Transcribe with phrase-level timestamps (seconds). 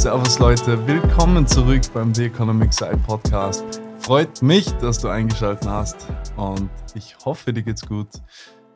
[0.00, 3.82] Servus Leute, willkommen zurück beim The Economic Side Podcast.
[3.98, 6.08] Freut mich, dass du eingeschaltet hast
[6.38, 8.08] und ich hoffe, dir geht's gut.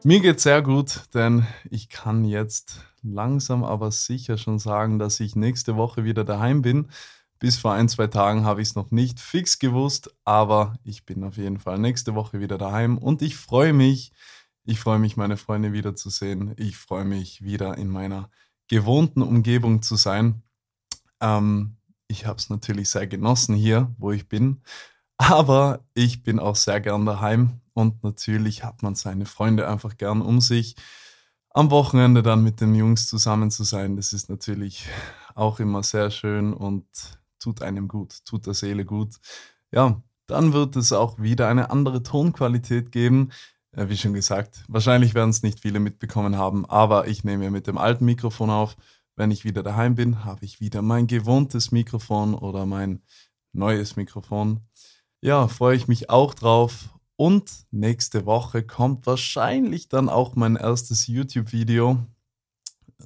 [0.05, 5.35] Mir geht's sehr gut, denn ich kann jetzt langsam aber sicher schon sagen, dass ich
[5.35, 6.91] nächste Woche wieder daheim bin.
[7.39, 11.25] Bis vor ein, zwei Tagen habe ich es noch nicht fix gewusst, aber ich bin
[11.25, 14.13] auf jeden Fall nächste Woche wieder daheim und ich freue mich.
[14.67, 16.53] Ich freue mich, meine Freunde wiederzusehen.
[16.59, 18.29] Ich freue mich, wieder in meiner
[18.69, 20.44] gewohnten Umgebung zu sein.
[21.25, 24.61] Ähm, ich habe es natürlich sehr genossen hier, wo ich bin.
[25.17, 30.21] Aber ich bin auch sehr gern daheim und natürlich hat man seine Freunde einfach gern
[30.21, 30.77] um sich.
[31.51, 34.89] Am Wochenende dann mit den Jungs zusammen zu sein, das ist natürlich
[35.35, 36.85] auch immer sehr schön und
[37.39, 39.15] tut einem gut, tut der Seele gut.
[39.71, 43.31] Ja, dann wird es auch wieder eine andere Tonqualität geben.
[43.73, 47.67] Äh, wie schon gesagt, wahrscheinlich werden es nicht viele mitbekommen haben, aber ich nehme mit
[47.67, 48.77] dem alten Mikrofon auf.
[49.17, 53.03] Wenn ich wieder daheim bin, habe ich wieder mein gewohntes Mikrofon oder mein
[53.53, 54.61] neues Mikrofon.
[55.21, 56.91] Ja, freue ich mich auch drauf.
[57.17, 61.99] Und nächste Woche kommt wahrscheinlich dann auch mein erstes YouTube-Video.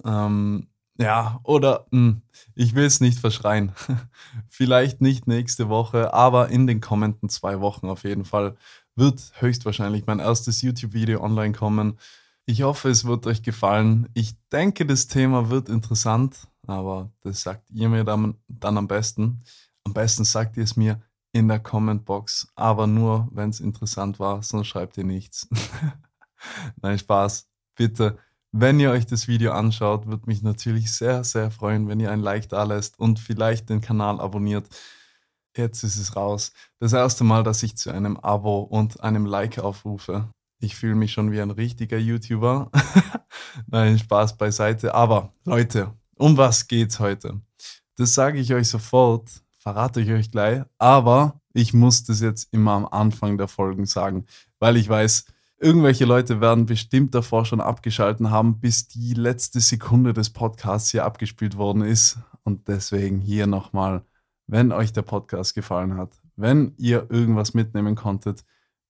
[0.04, 2.22] Ähm, ja, oder mh, hm,
[2.54, 3.72] ich will es nicht verschreien.
[4.48, 8.56] Vielleicht nicht nächste Woche, aber in den kommenden zwei Wochen auf jeden Fall
[8.96, 11.98] wird höchstwahrscheinlich mein erstes YouTube-Video online kommen.
[12.50, 14.08] Ich hoffe, es wird euch gefallen.
[14.14, 19.42] Ich denke, das Thema wird interessant, aber das sagt ihr mir dann, dann am besten.
[19.84, 20.98] Am besten sagt ihr es mir
[21.32, 25.46] in der Comment-Box, aber nur, wenn es interessant war, sonst schreibt ihr nichts.
[26.80, 27.50] Nein, Spaß.
[27.76, 28.16] Bitte,
[28.50, 32.20] wenn ihr euch das Video anschaut, würde mich natürlich sehr, sehr freuen, wenn ihr ein
[32.20, 34.70] Like da lässt und vielleicht den Kanal abonniert.
[35.54, 36.52] Jetzt ist es raus.
[36.78, 40.30] Das erste Mal, dass ich zu einem Abo und einem Like aufrufe.
[40.60, 42.70] Ich fühle mich schon wie ein richtiger YouTuber.
[43.68, 44.94] Nein, Spaß beiseite.
[44.94, 47.40] Aber Leute, um was geht's heute?
[47.96, 50.62] Das sage ich euch sofort, verrate ich euch gleich.
[50.78, 54.26] Aber ich muss das jetzt immer am Anfang der Folgen sagen,
[54.58, 55.26] weil ich weiß,
[55.58, 61.04] irgendwelche Leute werden bestimmt davor schon abgeschalten haben, bis die letzte Sekunde des Podcasts hier
[61.04, 62.18] abgespielt worden ist.
[62.42, 64.02] Und deswegen hier nochmal,
[64.46, 68.44] wenn euch der Podcast gefallen hat, wenn ihr irgendwas mitnehmen konntet,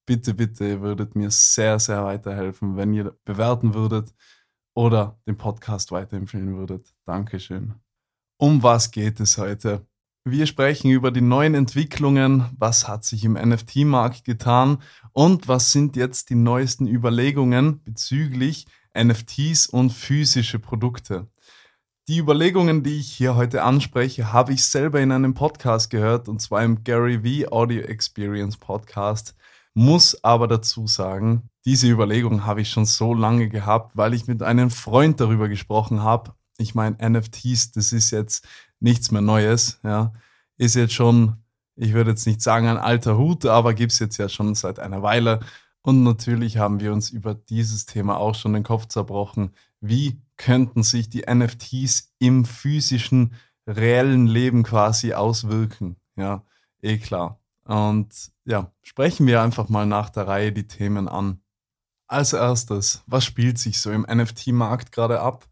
[0.08, 4.14] bitte, bitte, ihr würdet mir sehr, sehr weiterhelfen, wenn ihr bewerten würdet
[4.74, 6.94] oder den Podcast weiterempfehlen würdet.
[7.04, 7.74] Dankeschön.
[8.38, 9.86] Um was geht es heute?
[10.24, 14.78] Wir sprechen über die neuen Entwicklungen, was hat sich im NFT-Markt getan
[15.12, 18.66] und was sind jetzt die neuesten Überlegungen bezüglich
[18.98, 21.28] NFTs und physische Produkte.
[22.08, 26.40] Die Überlegungen, die ich hier heute anspreche, habe ich selber in einem Podcast gehört und
[26.40, 29.34] zwar im Gary V Audio Experience Podcast.
[29.80, 34.42] Muss aber dazu sagen, diese Überlegung habe ich schon so lange gehabt, weil ich mit
[34.42, 36.34] einem Freund darüber gesprochen habe.
[36.56, 38.44] Ich meine, NFTs, das ist jetzt
[38.80, 40.12] nichts mehr Neues, ja.
[40.56, 41.36] Ist jetzt schon,
[41.76, 44.80] ich würde jetzt nicht sagen ein alter Hut, aber gibt es jetzt ja schon seit
[44.80, 45.38] einer Weile.
[45.80, 49.52] Und natürlich haben wir uns über dieses Thema auch schon den Kopf zerbrochen.
[49.80, 53.34] Wie könnten sich die NFTs im physischen,
[53.64, 55.94] reellen Leben quasi auswirken?
[56.16, 56.42] Ja,
[56.82, 57.37] eh klar.
[57.68, 61.42] Und ja, sprechen wir einfach mal nach der Reihe die Themen an.
[62.06, 65.46] Als erstes, was spielt sich so im NFT-Markt gerade ab?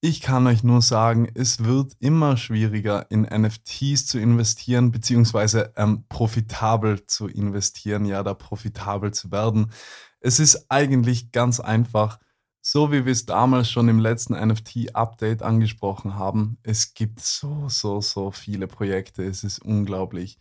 [0.00, 6.04] Ich kann euch nur sagen, es wird immer schwieriger, in NFTs zu investieren, beziehungsweise ähm,
[6.08, 9.72] profitabel zu investieren, ja, da profitabel zu werden.
[10.20, 12.20] Es ist eigentlich ganz einfach,
[12.62, 16.58] so wie wir es damals schon im letzten NFT-Update angesprochen haben.
[16.62, 20.38] Es gibt so, so, so viele Projekte, es ist unglaublich.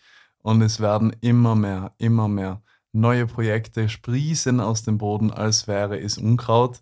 [0.49, 5.99] Und es werden immer mehr, immer mehr neue Projekte sprießen aus dem Boden, als wäre
[5.99, 6.81] es Unkraut.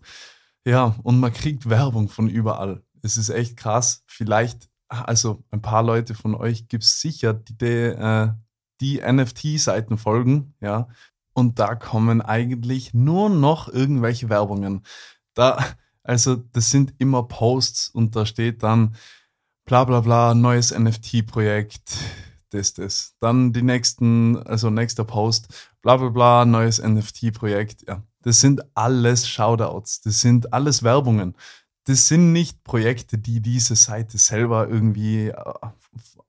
[0.64, 2.82] Ja, und man kriegt Werbung von überall.
[3.02, 4.04] Es ist echt krass.
[4.06, 8.30] Vielleicht, also ein paar Leute von euch gibt es sicher, die, die, äh,
[8.80, 10.88] die NFT-Seiten folgen, ja.
[11.34, 14.80] Und da kommen eigentlich nur noch irgendwelche Werbungen.
[15.34, 15.62] Da,
[16.02, 18.96] also das sind immer Posts und da steht dann
[19.66, 21.98] bla bla bla, neues NFT-Projekt,
[22.50, 23.14] das, das.
[23.20, 27.86] Dann die nächsten, also nächster Post, bla bla bla, neues NFT-Projekt.
[27.86, 31.36] Ja, das sind alles Shoutouts, das sind alles Werbungen.
[31.84, 35.54] Das sind nicht Projekte, die diese Seite selber irgendwie äh,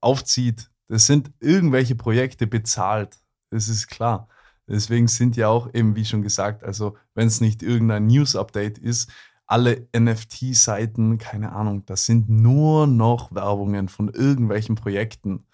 [0.00, 0.70] aufzieht.
[0.88, 3.18] Das sind irgendwelche Projekte bezahlt.
[3.50, 4.28] Das ist klar.
[4.66, 9.10] Deswegen sind ja auch eben, wie schon gesagt, also wenn es nicht irgendein News-Update ist,
[9.46, 15.44] alle NFT-Seiten, keine Ahnung, das sind nur noch Werbungen von irgendwelchen Projekten.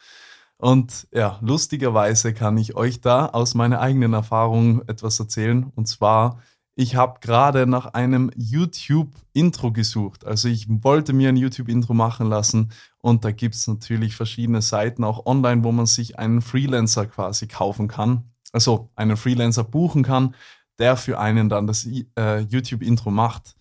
[0.59, 5.71] Und ja, lustigerweise kann ich euch da aus meiner eigenen Erfahrung etwas erzählen.
[5.75, 6.41] Und zwar,
[6.75, 10.25] ich habe gerade nach einem YouTube-Intro gesucht.
[10.25, 15.05] Also ich wollte mir ein YouTube-Intro machen lassen und da gibt es natürlich verschiedene Seiten
[15.05, 18.31] auch online, wo man sich einen Freelancer quasi kaufen kann.
[18.53, 20.35] Also einen Freelancer buchen kann,
[20.79, 21.87] der für einen dann das
[22.19, 23.57] äh, YouTube-Intro macht,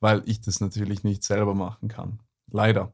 [0.00, 2.20] weil ich das natürlich nicht selber machen kann.
[2.50, 2.92] Leider.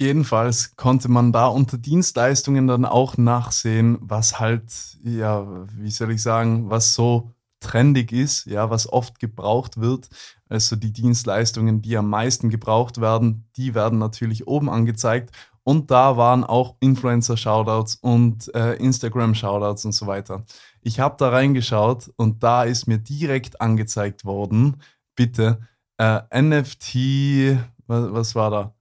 [0.00, 4.72] Jedenfalls konnte man da unter Dienstleistungen dann auch nachsehen, was halt,
[5.04, 10.08] ja, wie soll ich sagen, was so trendig ist, ja, was oft gebraucht wird.
[10.48, 15.36] Also die Dienstleistungen, die am meisten gebraucht werden, die werden natürlich oben angezeigt.
[15.64, 20.46] Und da waren auch Influencer-Shoutouts und äh, Instagram-Shoutouts und so weiter.
[20.80, 24.80] Ich habe da reingeschaut und da ist mir direkt angezeigt worden,
[25.14, 25.60] bitte,
[25.98, 28.74] äh, NFT, was, was war da?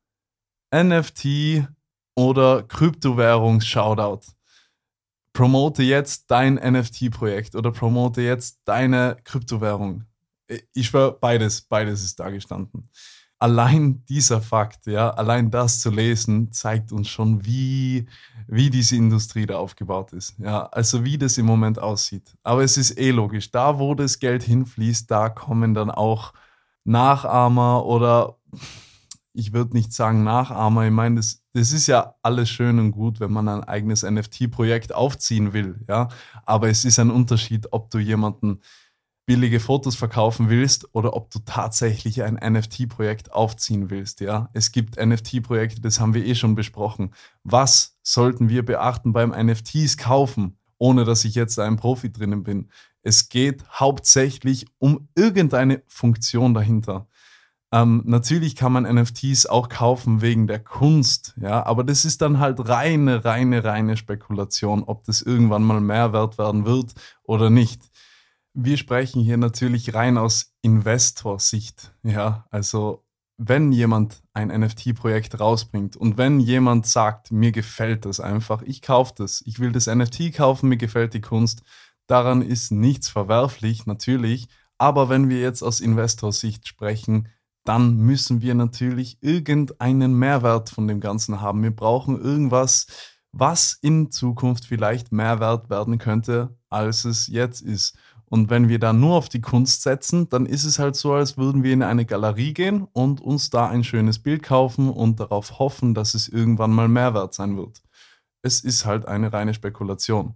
[0.71, 1.68] NFT
[2.16, 4.21] oder Kryptowährungs-Shoutout
[5.33, 10.04] promote jetzt dein NFT-Projekt oder promote jetzt deine Kryptowährung.
[10.74, 12.89] Ich schwöre, beides, beides ist da gestanden.
[13.38, 18.06] Allein dieser Fakt, ja, allein das zu lesen, zeigt uns schon, wie,
[18.48, 20.36] wie diese Industrie da aufgebaut ist.
[20.39, 22.36] Ja, also wie das im Moment aussieht.
[22.44, 23.50] Aber es ist eh logisch.
[23.50, 26.33] Da, wo das Geld hinfließt, da kommen dann auch
[26.83, 28.36] Nachahmer oder
[29.40, 30.86] ich würde nicht sagen Nachahmer.
[30.86, 34.94] Ich meine, das, das ist ja alles schön und gut, wenn man ein eigenes NFT-Projekt
[34.94, 36.10] aufziehen will, ja.
[36.46, 38.60] Aber es ist ein Unterschied, ob du jemanden
[39.26, 44.50] billige Fotos verkaufen willst oder ob du tatsächlich ein NFT-Projekt aufziehen willst, ja.
[44.54, 47.14] Es gibt NFT-Projekte, das haben wir eh schon besprochen.
[47.44, 52.70] Was sollten wir beachten beim NFTs kaufen, ohne dass ich jetzt ein Profi drinnen bin?
[53.02, 57.08] Es geht hauptsächlich um irgendeine Funktion dahinter.
[57.71, 62.39] Ähm, natürlich kann man NFTs auch kaufen wegen der Kunst, ja, aber das ist dann
[62.39, 66.94] halt reine, reine, reine Spekulation, ob das irgendwann mal mehr wert werden wird
[67.24, 67.83] oder nicht.
[68.56, 73.06] Wir sprechen hier natürlich rein aus Investorsicht, ja, also
[73.38, 79.13] wenn jemand ein NFT-Projekt rausbringt und wenn jemand sagt, mir gefällt das einfach, ich kaufe
[79.16, 81.62] das, ich will das NFT kaufen, mir gefällt die Kunst,
[82.07, 84.50] daran ist nichts verwerflich, natürlich,
[84.80, 87.30] aber wenn wir jetzt aus Investorsicht sprechen,
[87.69, 91.62] dann müssen wir natürlich irgendeinen Mehrwert von dem Ganzen haben.
[91.62, 92.88] Wir brauchen irgendwas,
[93.31, 97.95] was in Zukunft vielleicht mehr wert werden könnte, als es jetzt ist.
[98.25, 101.38] Und wenn wir da nur auf die Kunst setzen, dann ist es halt so, als
[101.38, 105.60] würden wir in eine Galerie gehen und uns da ein schönes Bild kaufen und darauf
[105.60, 107.83] hoffen, dass es irgendwann mal mehr wert sein wird.
[108.42, 110.33] Es ist halt eine reine Spekulation.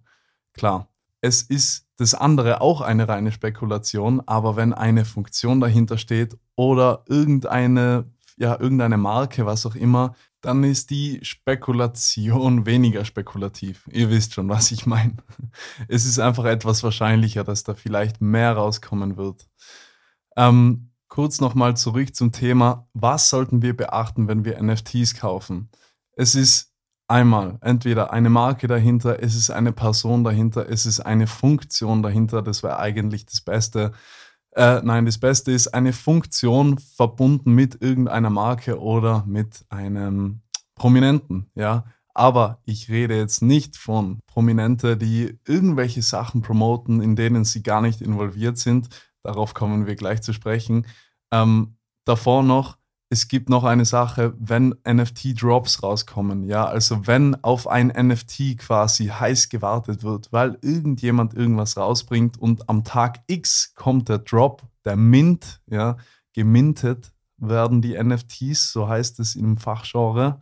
[0.54, 0.93] Klar,
[1.24, 7.06] es ist das andere auch eine reine Spekulation, aber wenn eine Funktion dahinter steht oder
[7.08, 13.88] irgendeine, ja, irgendeine Marke, was auch immer, dann ist die Spekulation weniger spekulativ.
[13.90, 15.16] Ihr wisst schon, was ich meine.
[15.88, 19.48] Es ist einfach etwas wahrscheinlicher, dass da vielleicht mehr rauskommen wird.
[20.36, 25.70] Ähm, kurz nochmal zurück zum Thema, was sollten wir beachten, wenn wir NFTs kaufen?
[26.18, 26.73] Es ist
[27.08, 32.42] einmal entweder eine Marke dahinter, es ist eine Person dahinter, es ist eine Funktion dahinter.
[32.42, 33.92] Das wäre eigentlich das Beste.
[34.52, 40.42] Äh, nein, das Beste ist eine Funktion verbunden mit irgendeiner Marke oder mit einem
[40.76, 41.86] Prominenten, ja.
[42.16, 47.82] Aber ich rede jetzt nicht von Prominente, die irgendwelche Sachen promoten, in denen sie gar
[47.82, 48.90] nicht involviert sind.
[49.24, 50.86] Darauf kommen wir gleich zu sprechen.
[51.32, 52.78] Ähm, davor noch
[53.14, 59.06] es gibt noch eine Sache, wenn NFT-Drops rauskommen, ja, also wenn auf ein NFT quasi
[59.06, 64.96] heiß gewartet wird, weil irgendjemand irgendwas rausbringt und am Tag X kommt der Drop, der
[64.96, 65.98] Mint, ja,
[66.34, 70.42] gemintet werden die NFTs, so heißt es im Fachgenre.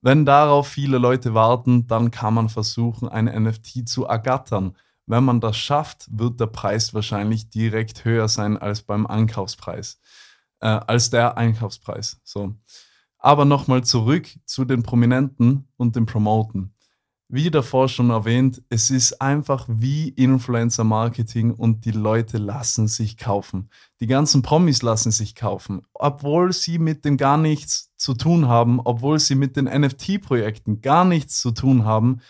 [0.00, 4.76] Wenn darauf viele Leute warten, dann kann man versuchen, ein NFT zu ergattern.
[5.04, 10.00] Wenn man das schafft, wird der Preis wahrscheinlich direkt höher sein als beim Ankaufspreis
[10.60, 12.20] äh, als der Einkaufspreis.
[12.24, 12.54] So.
[13.18, 16.72] Aber nochmal zurück zu den Prominenten und dem Promoten.
[17.30, 23.68] Wie davor schon erwähnt, es ist einfach wie Influencer-Marketing und die Leute lassen sich kaufen.
[24.00, 28.80] Die ganzen Promis lassen sich kaufen, obwohl sie mit dem gar nichts zu tun haben,
[28.80, 32.22] obwohl sie mit den NFT-Projekten gar nichts zu tun haben.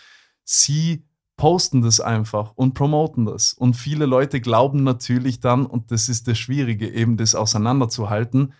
[0.43, 1.05] Sie
[1.39, 3.55] posten das einfach und promoten das.
[3.55, 8.53] Und viele Leute glauben natürlich dann, und das ist das Schwierige, eben das auseinanderzuhalten,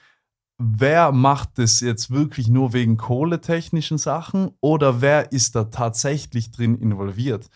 [0.57, 6.79] wer macht das jetzt wirklich nur wegen kohletechnischen Sachen oder wer ist da tatsächlich drin
[6.79, 7.51] involviert?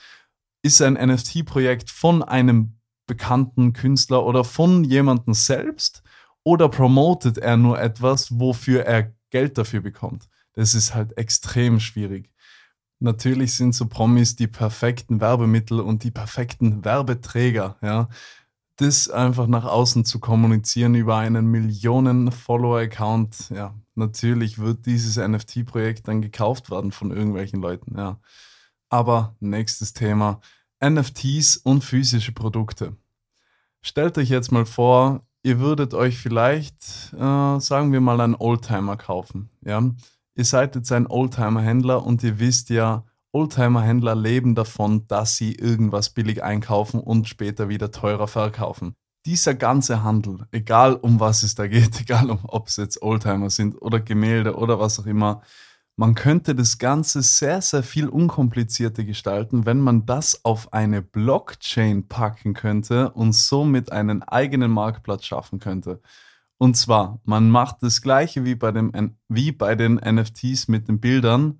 [0.62, 2.74] Ist ein NFT-Projekt von einem
[3.06, 6.02] bekannten Künstler oder von jemandem selbst
[6.44, 10.28] oder promotet er nur etwas, wofür er Geld dafür bekommt?
[10.54, 12.31] Das ist halt extrem schwierig.
[13.02, 18.08] Natürlich sind so Promis die perfekten Werbemittel und die perfekten Werbeträger, ja.
[18.76, 26.22] das einfach nach außen zu kommunizieren über einen Millionen-Follower-Account, ja, natürlich wird dieses NFT-Projekt dann
[26.22, 28.20] gekauft werden von irgendwelchen Leuten, ja.
[28.88, 30.40] Aber nächstes Thema,
[30.80, 32.96] NFTs und physische Produkte.
[33.80, 38.96] Stellt euch jetzt mal vor, ihr würdet euch vielleicht, äh, sagen wir mal, einen Oldtimer
[38.96, 39.82] kaufen, ja.
[40.34, 46.10] Ihr seid jetzt ein Oldtimer-Händler und ihr wisst ja, Oldtimer-Händler leben davon, dass sie irgendwas
[46.10, 48.94] billig einkaufen und später wieder teurer verkaufen.
[49.26, 53.50] Dieser ganze Handel, egal um was es da geht, egal um, ob es jetzt Oldtimer
[53.50, 55.42] sind oder Gemälde oder was auch immer,
[55.96, 62.08] man könnte das Ganze sehr, sehr viel unkomplizierter gestalten, wenn man das auf eine Blockchain
[62.08, 66.00] packen könnte und somit einen eigenen Marktplatz schaffen könnte.
[66.62, 71.00] Und zwar, man macht das gleiche wie bei, dem, wie bei den NFTs mit den
[71.00, 71.58] Bildern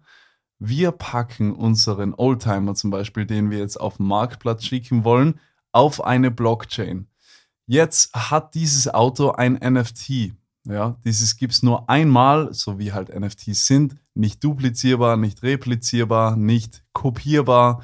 [0.65, 5.41] wir packen unseren Oldtimer zum Beispiel, den wir jetzt auf den Marktplatz schicken wollen,
[5.73, 7.09] auf eine Blockchain.
[7.67, 10.35] Jetzt hat dieses Auto ein NFT.
[10.65, 16.37] Ja, dieses gibt es nur einmal, so wie halt NFTs sind, nicht duplizierbar, nicht replizierbar,
[16.37, 17.83] nicht kopierbar.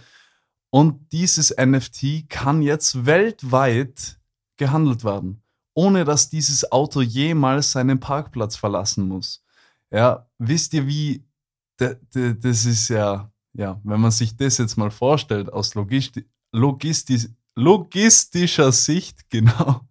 [0.71, 4.21] Und dieses NFT kann jetzt weltweit
[4.57, 5.43] gehandelt werden,
[5.79, 9.45] ohne dass dieses Auto jemals seinen Parkplatz verlassen muss.
[9.93, 11.25] Ja, wisst ihr, wie
[11.77, 18.73] das ist ja, ja, wenn man sich das jetzt mal vorstellt, aus logisti logistisch, logistischer
[18.73, 19.83] Sicht, genau,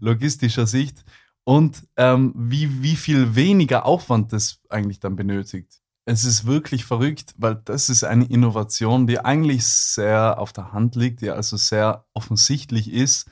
[0.00, 1.04] logistischer Sicht,
[1.44, 5.82] und ähm, wie, wie viel weniger Aufwand das eigentlich dann benötigt.
[6.06, 10.96] Es ist wirklich verrückt, weil das ist eine Innovation, die eigentlich sehr auf der Hand
[10.96, 13.28] liegt, die also sehr offensichtlich ist,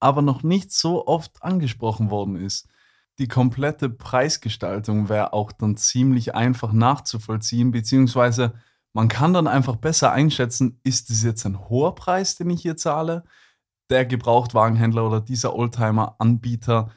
[0.00, 2.68] aber noch nicht so oft angesprochen worden ist
[3.18, 8.54] die komplette Preisgestaltung wäre auch dann ziemlich einfach nachzuvollziehen, beziehungsweise
[8.92, 12.76] man kann dann einfach besser einschätzen, ist es jetzt ein hoher Preis, den ich hier
[12.76, 13.24] zahle?
[13.90, 16.90] Der Gebrauchtwagenhändler oder dieser Oldtimer-Anbieter,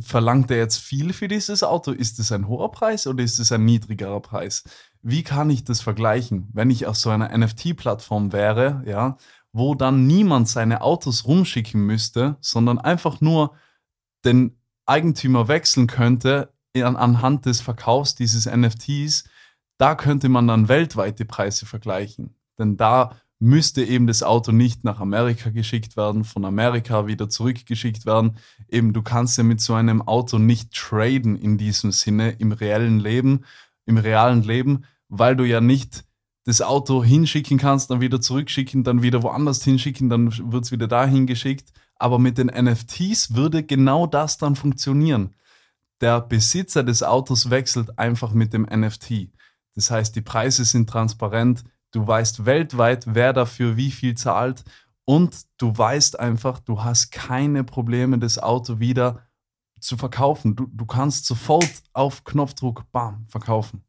[0.00, 1.92] verlangt er jetzt viel für dieses Auto?
[1.92, 4.64] Ist es ein hoher Preis oder ist es ein niedrigerer Preis?
[5.02, 9.16] Wie kann ich das vergleichen, wenn ich auf so einer NFT-Plattform wäre, ja,
[9.58, 13.54] wo dann niemand seine Autos rumschicken müsste, sondern einfach nur
[14.24, 19.24] den Eigentümer wechseln könnte an, anhand des Verkaufs dieses NFTs,
[19.78, 22.34] da könnte man dann weltweit die Preise vergleichen.
[22.58, 28.04] Denn da müsste eben das Auto nicht nach Amerika geschickt werden, von Amerika wieder zurückgeschickt
[28.04, 28.38] werden.
[28.68, 32.98] Eben, du kannst ja mit so einem Auto nicht traden in diesem Sinne im reellen
[32.98, 33.44] Leben,
[33.86, 36.04] im realen Leben, weil du ja nicht
[36.48, 40.88] das Auto hinschicken kannst, dann wieder zurückschicken, dann wieder woanders hinschicken, dann wird es wieder
[40.88, 41.74] dahin geschickt.
[41.96, 45.36] Aber mit den NFTs würde genau das dann funktionieren.
[46.00, 49.28] Der Besitzer des Autos wechselt einfach mit dem NFT.
[49.74, 51.64] Das heißt, die Preise sind transparent.
[51.90, 54.64] Du weißt weltweit, wer dafür wie viel zahlt.
[55.04, 59.28] Und du weißt einfach, du hast keine Probleme, das Auto wieder
[59.80, 60.56] zu verkaufen.
[60.56, 63.82] Du, du kannst sofort auf Knopfdruck, bam, verkaufen.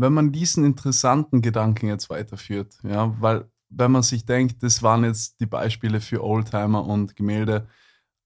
[0.00, 5.04] Wenn man diesen interessanten Gedanken jetzt weiterführt, ja, weil wenn man sich denkt, das waren
[5.04, 7.68] jetzt die Beispiele für Oldtimer und Gemälde,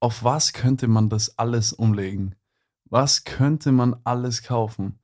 [0.01, 2.37] auf was könnte man das alles umlegen?
[2.85, 5.01] Was könnte man alles kaufen?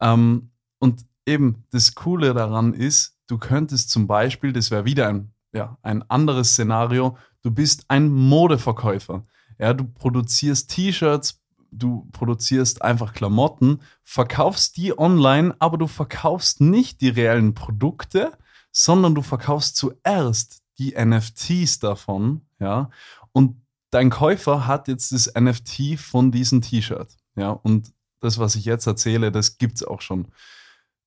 [0.00, 5.34] Ähm, und eben das Coole daran ist, du könntest zum Beispiel, das wäre wieder ein,
[5.52, 9.26] ja, ein anderes Szenario, du bist ein Modeverkäufer.
[9.58, 17.00] Ja, du produzierst T-Shirts, du produzierst einfach Klamotten, verkaufst die online, aber du verkaufst nicht
[17.00, 18.32] die reellen Produkte,
[18.72, 22.90] sondern du verkaufst zuerst die NFTs davon, ja,
[23.32, 23.60] und
[23.90, 28.86] dein Käufer hat jetzt das NFT von diesem T-Shirt, ja, und das, was ich jetzt
[28.86, 30.28] erzähle, das gibt's auch schon.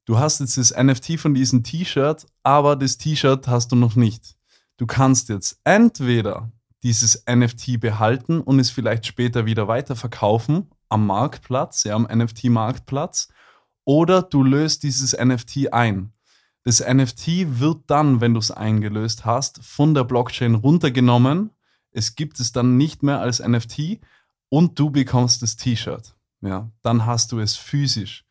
[0.05, 4.35] Du hast jetzt das NFT von diesem T-Shirt, aber das T-Shirt hast du noch nicht.
[4.77, 6.51] Du kannst jetzt entweder
[6.83, 13.29] dieses NFT behalten und es vielleicht später wieder weiterverkaufen am Marktplatz, ja, am NFT-Marktplatz,
[13.85, 16.13] oder du löst dieses NFT ein.
[16.63, 21.51] Das NFT wird dann, wenn du es eingelöst hast, von der Blockchain runtergenommen.
[21.91, 23.99] Es gibt es dann nicht mehr als NFT
[24.49, 26.15] und du bekommst das T-Shirt.
[26.41, 28.25] Ja, dann hast du es physisch.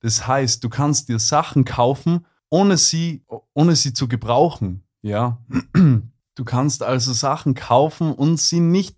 [0.00, 4.84] Das heißt, du kannst dir Sachen kaufen, ohne sie, ohne sie zu gebrauchen.
[5.00, 5.38] Ja,
[6.34, 8.96] du kannst also Sachen kaufen und sie nicht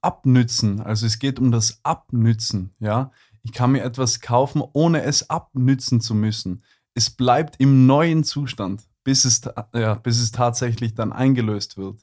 [0.00, 0.80] abnützen.
[0.80, 2.74] Also es geht um das Abnützen.
[2.80, 3.12] Ja,
[3.42, 6.62] ich kann mir etwas kaufen, ohne es abnützen zu müssen
[6.94, 9.42] es bleibt im neuen Zustand, bis es,
[9.74, 11.98] ja, bis es tatsächlich dann eingelöst wird.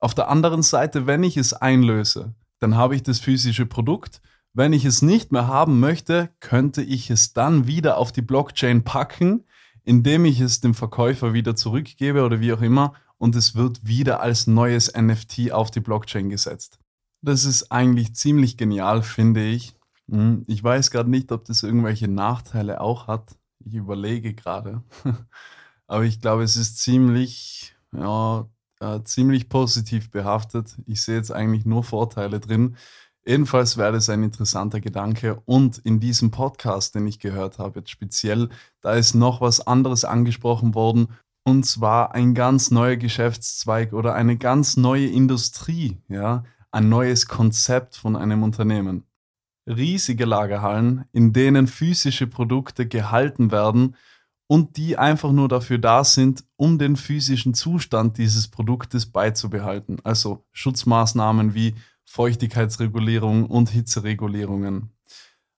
[0.00, 4.20] Auf der anderen Seite, wenn ich es einlöse, dann habe ich das physische Produkt.
[4.52, 8.84] Wenn ich es nicht mehr haben möchte, könnte ich es dann wieder auf die Blockchain
[8.84, 9.44] packen,
[9.84, 12.94] indem ich es dem Verkäufer wieder zurückgebe oder wie auch immer.
[13.24, 16.78] Und es wird wieder als neues NFT auf die Blockchain gesetzt.
[17.22, 19.74] Das ist eigentlich ziemlich genial, finde ich.
[20.10, 23.34] Hm, ich weiß gerade nicht, ob das irgendwelche Nachteile auch hat.
[23.64, 24.82] Ich überlege gerade.
[25.86, 28.46] Aber ich glaube, es ist ziemlich, ja,
[28.80, 30.76] äh, ziemlich positiv behaftet.
[30.84, 32.76] Ich sehe jetzt eigentlich nur Vorteile drin.
[33.26, 35.40] Jedenfalls wäre das ein interessanter Gedanke.
[35.46, 38.50] Und in diesem Podcast, den ich gehört habe, jetzt speziell,
[38.82, 41.08] da ist noch was anderes angesprochen worden.
[41.44, 47.96] Und zwar ein ganz neuer Geschäftszweig oder eine ganz neue Industrie, ja, ein neues Konzept
[47.96, 49.04] von einem Unternehmen.
[49.66, 53.94] Riesige Lagerhallen, in denen physische Produkte gehalten werden
[54.46, 60.00] und die einfach nur dafür da sind, um den physischen Zustand dieses Produktes beizubehalten.
[60.02, 61.74] Also Schutzmaßnahmen wie
[62.04, 64.90] Feuchtigkeitsregulierung und Hitzeregulierungen.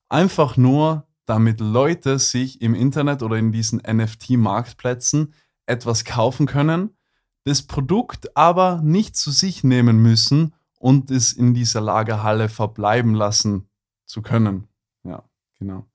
[0.09, 5.35] Einfach nur, damit Leute sich im Internet oder in diesen NFT-Marktplätzen
[5.66, 6.96] etwas kaufen können,
[7.44, 13.68] das Produkt aber nicht zu sich nehmen müssen und es in dieser Lagerhalle verbleiben lassen
[14.04, 14.68] zu können.
[15.04, 15.23] Ja,
[15.58, 15.87] genau.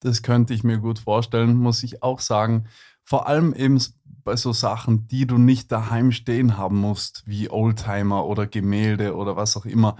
[0.00, 2.66] Das könnte ich mir gut vorstellen, muss ich auch sagen.
[3.02, 3.80] Vor allem eben
[4.24, 9.36] bei so Sachen, die du nicht daheim stehen haben musst, wie Oldtimer oder Gemälde oder
[9.36, 9.96] was auch immer.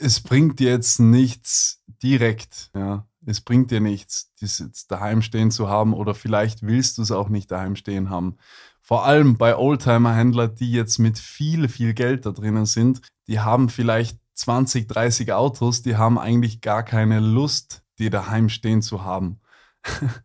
[0.00, 3.06] Es bringt dir jetzt nichts direkt, ja.
[3.26, 7.10] Es bringt dir nichts, das jetzt daheim stehen zu haben oder vielleicht willst du es
[7.10, 8.36] auch nicht daheim stehen haben.
[8.80, 13.68] Vor allem bei Oldtimer-Händlern, die jetzt mit viel, viel Geld da drinnen sind, die haben
[13.68, 19.40] vielleicht 20, 30 Autos, die haben eigentlich gar keine Lust, die daheim stehen zu haben.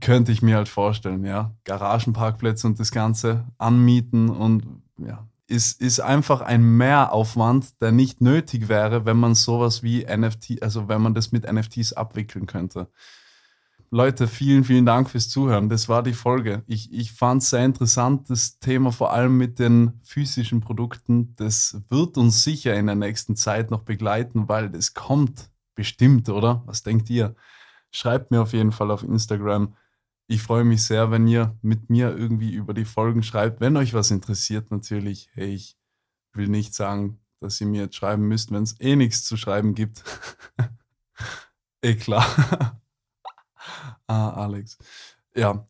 [0.00, 1.54] Könnte ich mir halt vorstellen, ja.
[1.64, 4.64] Garagenparkplätze und das Ganze anmieten und
[4.98, 10.62] ja, ist, ist einfach ein Mehraufwand, der nicht nötig wäre, wenn man sowas wie NFT,
[10.62, 12.88] also wenn man das mit NFTs abwickeln könnte.
[13.90, 15.70] Leute, vielen, vielen Dank fürs Zuhören.
[15.70, 16.62] Das war die Folge.
[16.66, 21.34] Ich, ich fand es sehr interessant, das Thema vor allem mit den physischen Produkten.
[21.36, 26.62] Das wird uns sicher in der nächsten Zeit noch begleiten, weil das kommt bestimmt, oder?
[26.66, 27.34] Was denkt ihr?
[27.90, 29.74] Schreibt mir auf jeden Fall auf Instagram.
[30.30, 33.62] Ich freue mich sehr, wenn ihr mit mir irgendwie über die Folgen schreibt.
[33.62, 35.30] Wenn euch was interessiert, natürlich.
[35.32, 35.78] Hey, ich
[36.34, 39.74] will nicht sagen, dass ihr mir jetzt schreiben müsst, wenn es eh nichts zu schreiben
[39.74, 40.04] gibt.
[41.82, 42.26] eh klar.
[44.06, 44.76] ah, Alex.
[45.34, 45.66] Ja.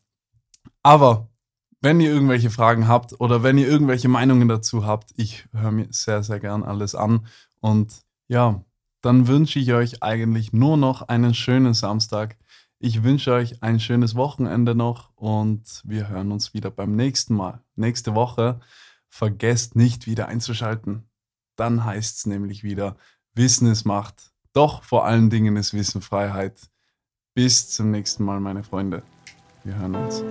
[0.83, 1.29] Aber
[1.79, 5.87] wenn ihr irgendwelche Fragen habt oder wenn ihr irgendwelche Meinungen dazu habt, ich höre mir
[5.91, 7.27] sehr, sehr gern alles an.
[7.61, 8.65] Und ja,
[8.99, 12.35] dann wünsche ich euch eigentlich nur noch einen schönen Samstag.
[12.81, 17.61] Ich wünsche euch ein schönes Wochenende noch und wir hören uns wieder beim nächsten Mal.
[17.75, 18.61] Nächste Woche.
[19.09, 21.09] Vergesst nicht wieder einzuschalten.
[21.57, 22.95] Dann heißt es nämlich wieder,
[23.33, 24.31] Wissen ist Macht.
[24.53, 26.69] Doch vor allen Dingen ist Wissen Freiheit.
[27.33, 29.03] Bis zum nächsten Mal, meine Freunde.
[29.65, 30.23] Wir hören uns.